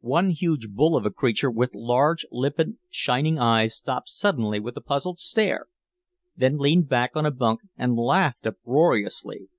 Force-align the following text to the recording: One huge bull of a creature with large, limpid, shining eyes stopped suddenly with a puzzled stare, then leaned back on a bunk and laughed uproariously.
One 0.00 0.30
huge 0.30 0.70
bull 0.70 0.96
of 0.96 1.06
a 1.06 1.10
creature 1.12 1.52
with 1.52 1.72
large, 1.72 2.26
limpid, 2.32 2.78
shining 2.90 3.38
eyes 3.38 3.76
stopped 3.76 4.08
suddenly 4.08 4.58
with 4.58 4.76
a 4.76 4.80
puzzled 4.80 5.20
stare, 5.20 5.66
then 6.36 6.58
leaned 6.58 6.88
back 6.88 7.14
on 7.14 7.24
a 7.24 7.30
bunk 7.30 7.60
and 7.76 7.94
laughed 7.96 8.44
uproariously. 8.44 9.50